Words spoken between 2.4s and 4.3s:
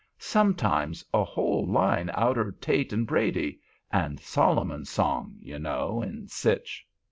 Tate and Brady—and